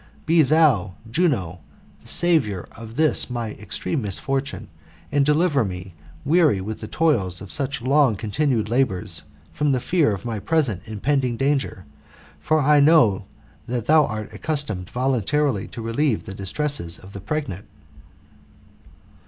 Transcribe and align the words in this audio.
be 0.25 0.41
thou, 0.41 0.95
Juno, 1.11 1.59
the 2.01 2.07
saviour 2.07 2.67
in 2.75 2.95
this 2.95 3.29
my 3.29 3.51
extreme 3.51 4.01
misfortnne, 4.01 4.65
and 5.11 5.23
deliver 5.23 5.63
me, 5.63 5.93
weary 6.25 6.59
with 6.59 6.79
the 6.81 6.87
toils 6.87 7.39
of 7.39 7.51
such 7.51 7.83
long 7.83 8.15
continued 8.15 8.67
labours, 8.67 9.21
from 9.51 9.73
the 9.73 9.79
fear 9.79 10.11
of 10.11 10.25
my 10.25 10.39
present 10.39 10.81
impending 10.87 11.37
danger; 11.37 11.85
for 12.39 12.61
I 12.61 12.79
know 12.79 13.25
that 13.67 13.85
thou 13.85 14.05
art 14.07 14.33
accustomed 14.33 14.89
voluntarily 14.89 15.67
to 15.67 15.83
relieve 15.83 16.23
the 16.23 16.33
distresses 16.33 16.97
of 16.97 17.13
the 17.13 17.21
pregnant." 17.21 17.67